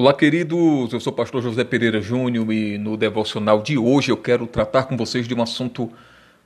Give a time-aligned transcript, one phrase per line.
[0.00, 0.92] Olá, queridos.
[0.92, 4.84] Eu sou o pastor José Pereira Júnior e no devocional de hoje eu quero tratar
[4.84, 5.92] com vocês de um assunto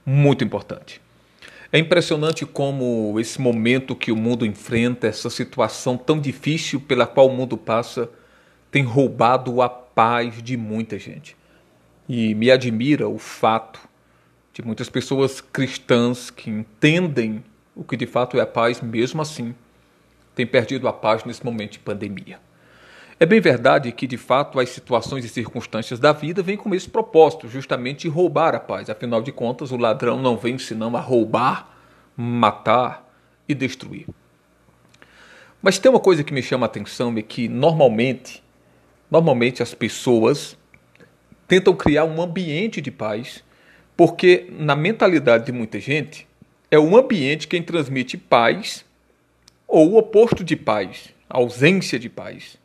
[0.06, 1.02] muito importante.
[1.70, 7.28] É impressionante como esse momento que o mundo enfrenta, essa situação tão difícil pela qual
[7.28, 8.08] o mundo passa,
[8.70, 11.36] tem roubado a paz de muita gente.
[12.08, 13.80] E me admira o fato
[14.54, 17.44] de muitas pessoas cristãs que entendem
[17.76, 19.54] o que de fato é a paz, mesmo assim,
[20.34, 22.40] têm perdido a paz nesse momento de pandemia.
[23.22, 26.90] É bem verdade que, de fato, as situações e circunstâncias da vida vêm com esse
[26.90, 28.90] propósito, justamente roubar a paz.
[28.90, 31.72] Afinal de contas, o ladrão não vem senão a roubar,
[32.16, 33.08] matar
[33.48, 34.08] e destruir.
[35.62, 38.42] Mas tem uma coisa que me chama a atenção é que normalmente,
[39.08, 40.58] normalmente as pessoas
[41.46, 43.44] tentam criar um ambiente de paz,
[43.96, 46.26] porque na mentalidade de muita gente
[46.72, 48.84] é o ambiente quem transmite paz
[49.68, 52.60] ou o oposto de paz, ausência de paz.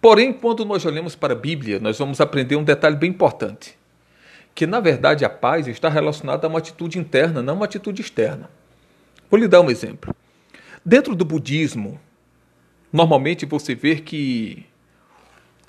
[0.00, 3.76] Porém, quando nós olhamos para a Bíblia, nós vamos aprender um detalhe bem importante:
[4.54, 8.48] que na verdade a paz está relacionada a uma atitude interna, não uma atitude externa.
[9.30, 10.14] Vou lhe dar um exemplo.
[10.84, 12.00] Dentro do budismo,
[12.92, 14.64] normalmente você vê que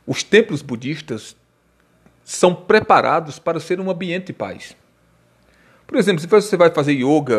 [0.05, 1.35] os templos budistas
[2.23, 4.77] são preparados para ser um ambiente de paz.
[5.85, 7.35] Por exemplo, se você vai fazer yoga,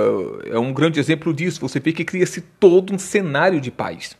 [0.47, 1.61] é um grande exemplo disso.
[1.61, 4.17] Você vê que cria-se todo um cenário de paz.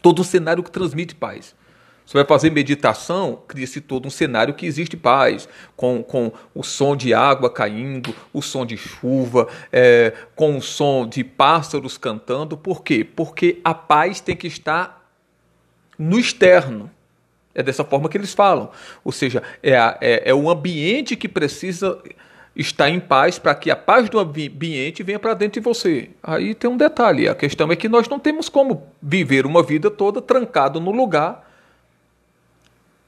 [0.00, 1.54] Todo um cenário que transmite paz.
[2.04, 6.94] Você vai fazer meditação, cria-se todo um cenário que existe paz, com, com o som
[6.94, 12.58] de água caindo, o som de chuva, é, com o som de pássaros cantando.
[12.58, 13.04] Por quê?
[13.04, 15.08] Porque a paz tem que estar
[15.98, 16.90] no externo.
[17.54, 18.70] É dessa forma que eles falam.
[19.02, 21.98] Ou seja, é, a, é, é o ambiente que precisa
[22.54, 26.10] estar em paz para que a paz do ambiente venha para dentro de você.
[26.22, 29.90] Aí tem um detalhe: a questão é que nós não temos como viver uma vida
[29.90, 31.53] toda trancado no lugar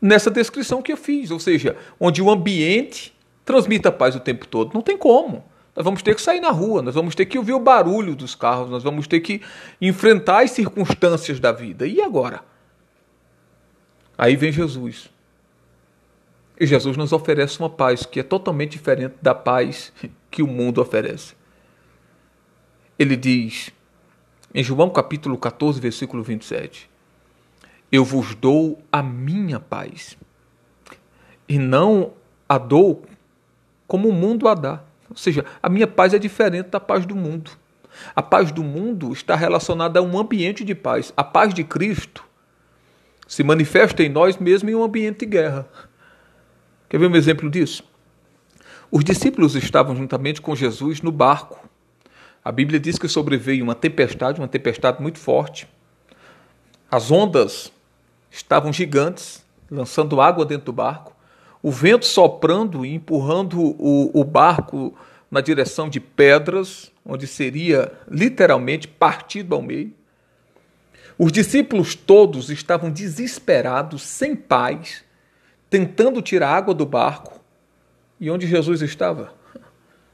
[0.06, 4.72] nessa descrição que eu fiz, ou seja, onde o ambiente transmita paz o tempo todo.
[4.74, 5.44] Não tem como.
[5.74, 8.34] Nós vamos ter que sair na rua, nós vamos ter que ouvir o barulho dos
[8.34, 9.42] carros, nós vamos ter que
[9.80, 11.86] enfrentar as circunstâncias da vida.
[11.86, 12.40] E agora?
[14.16, 15.11] Aí vem Jesus.
[16.58, 19.92] E Jesus nos oferece uma paz que é totalmente diferente da paz
[20.30, 21.34] que o mundo oferece.
[22.98, 23.70] Ele diz,
[24.55, 26.89] em João capítulo 14, versículo 27,
[27.91, 30.17] eu vos dou a minha paz,
[31.48, 32.13] e não
[32.48, 33.05] a dou
[33.86, 34.83] como o mundo a dá.
[35.08, 37.51] Ou seja, a minha paz é diferente da paz do mundo.
[38.14, 41.13] A paz do mundo está relacionada a um ambiente de paz.
[41.17, 42.25] A paz de Cristo
[43.27, 45.69] se manifesta em nós mesmo em um ambiente de guerra.
[46.89, 47.85] Quer ver um exemplo disso?
[48.91, 51.69] Os discípulos estavam juntamente com Jesus no barco.
[52.45, 55.67] A Bíblia diz que sobreveio uma tempestade, uma tempestade muito forte.
[56.89, 57.73] As ondas
[58.36, 61.17] estavam gigantes, lançando água dentro do barco,
[61.63, 64.95] o vento soprando e empurrando o, o barco
[65.30, 69.92] na direção de pedras, onde seria literalmente partido ao meio.
[71.19, 75.02] Os discípulos todos estavam desesperados, sem paz,
[75.70, 77.41] tentando tirar água do barco.
[78.20, 79.35] E onde Jesus estava?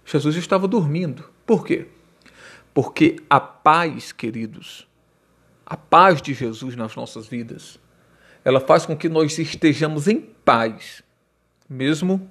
[0.04, 1.28] Jesus estava dormindo.
[1.44, 1.88] Por quê?
[2.72, 4.86] Porque a paz, queridos,
[5.66, 7.78] a paz de Jesus nas nossas vidas,
[8.44, 11.02] ela faz com que nós estejamos em paz,
[11.68, 12.30] mesmo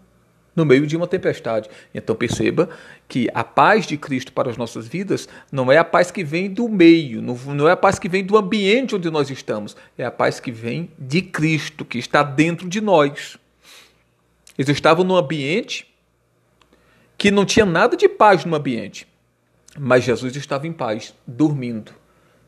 [0.55, 1.69] no meio de uma tempestade.
[1.93, 2.69] Então perceba
[3.07, 6.51] que a paz de Cristo para as nossas vidas não é a paz que vem
[6.51, 10.11] do meio, não é a paz que vem do ambiente onde nós estamos, é a
[10.11, 13.37] paz que vem de Cristo, que está dentro de nós.
[14.57, 15.87] Eles estavam num ambiente
[17.17, 19.07] que não tinha nada de paz no ambiente,
[19.79, 22.00] mas Jesus estava em paz, dormindo.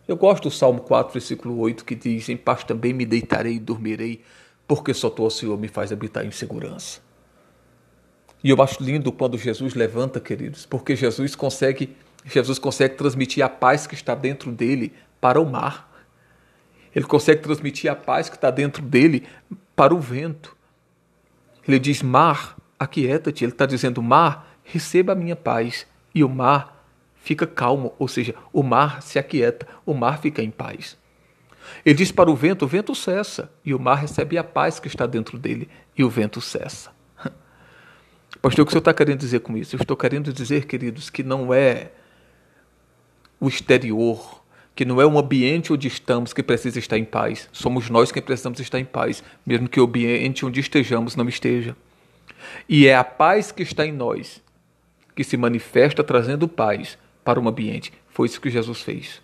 [0.08, 3.59] Eu gosto do Salmo 4, versículo 8, que diz: Em paz também me deitarei e
[3.59, 4.22] dormirei,
[4.68, 7.00] porque só tu, Senhor, me faz habitar em segurança.
[8.44, 13.47] E eu acho lindo quando Jesus levanta, queridos, porque Jesus consegue, Jesus consegue transmitir a
[13.47, 14.91] paz que está dentro dele
[15.22, 15.90] para o mar.
[16.94, 19.23] Ele consegue transmitir a paz que está dentro dele
[19.73, 20.55] para o vento.
[21.66, 23.46] Ele diz: Mar, aquieta-te.
[23.46, 25.88] Ele está dizendo: Mar, receba a minha paz.
[26.14, 26.83] E o mar
[27.23, 30.97] fica calmo, ou seja, o mar se aquieta, o mar fica em paz.
[31.85, 34.90] Ele diz para o vento: o vento cessa, e o mar recebe a paz que
[34.90, 36.91] está dentro dele, e o vento cessa.
[38.41, 39.75] Pastor, o que o senhor está querendo dizer com isso?
[39.75, 41.91] Eu estou querendo dizer, queridos, que não é
[43.40, 44.43] o exterior,
[44.76, 47.47] que não é um ambiente onde estamos que precisa estar em paz.
[47.53, 51.73] Somos nós que precisamos estar em paz, mesmo que o ambiente onde estejamos não esteja.
[52.67, 54.43] E é a paz que está em nós
[55.16, 57.91] que se manifesta trazendo paz para um ambiente.
[58.09, 59.22] Foi isso que Jesus fez.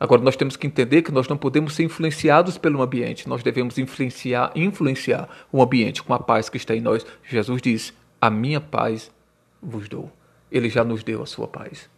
[0.00, 3.78] Agora nós temos que entender que nós não podemos ser influenciados pelo ambiente, nós devemos
[3.78, 7.04] influenciar, influenciar o ambiente com a paz que está em nós.
[7.24, 9.10] Jesus diz: "A minha paz
[9.60, 10.12] vos dou".
[10.50, 11.90] Ele já nos deu a sua paz.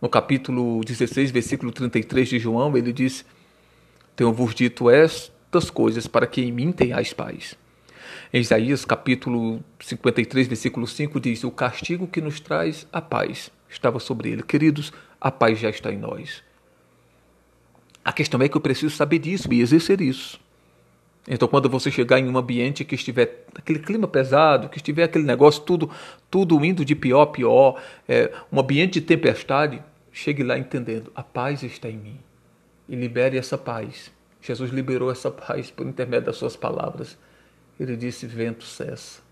[0.00, 3.24] No capítulo 16, versículo 33 de João, ele diz:
[4.16, 7.56] Tenho-vos dito estas coisas para que em mim tenhais paz.
[8.32, 13.98] Em Isaías, capítulo 53, versículo 5, diz: O castigo que nos traz a paz estava
[13.98, 14.42] sobre ele.
[14.42, 16.42] Queridos, a paz já está em nós.
[18.04, 20.40] A questão é que eu preciso saber disso e exercer isso.
[21.28, 25.24] Então, quando você chegar em um ambiente que estiver aquele clima pesado, que estiver aquele
[25.24, 25.90] negócio tudo,
[26.30, 31.22] tudo indo de pior a pior, é, um ambiente de tempestade, chegue lá entendendo: a
[31.22, 32.18] paz está em mim.
[32.88, 34.10] E libere essa paz.
[34.40, 37.18] Jesus liberou essa paz por intermédio das suas palavras.
[37.78, 39.22] Ele disse: vento cessa.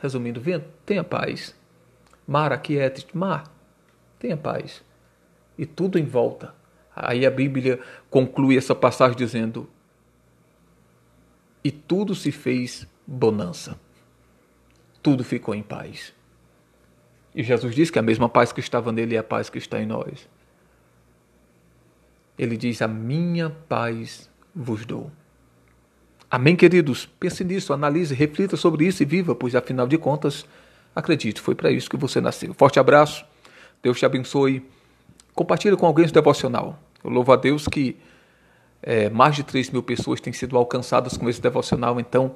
[0.00, 1.54] Resumindo, vento, tenha paz.
[2.26, 3.44] Mar, aquiete, mar,
[4.18, 4.82] tenha paz.
[5.56, 6.54] E tudo em volta.
[6.94, 9.68] Aí a Bíblia conclui essa passagem dizendo:
[11.64, 13.78] e tudo se fez bonança.
[15.02, 16.12] Tudo ficou em paz.
[17.34, 19.80] E Jesus diz que a mesma paz que estava nele é a paz que está
[19.80, 20.28] em nós.
[22.36, 25.10] Ele diz: A minha paz vos dou.
[26.32, 27.04] Amém, queridos?
[27.20, 30.46] Pense nisso, analise, reflita sobre isso e viva, pois afinal de contas,
[30.96, 32.54] acredite, foi para isso que você nasceu.
[32.54, 33.22] Forte abraço,
[33.82, 34.66] Deus te abençoe.
[35.34, 36.78] Compartilhe com alguém esse devocional.
[37.04, 37.98] Eu louvo a Deus que
[38.82, 42.34] é, mais de 3 mil pessoas têm sido alcançadas com esse devocional, então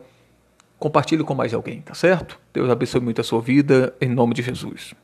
[0.79, 2.39] compartilhe com mais alguém, tá certo?
[2.53, 4.95] Deus abençoe muito a sua vida, em nome de Jesus.